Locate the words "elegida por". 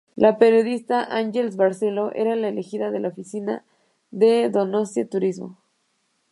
2.47-2.99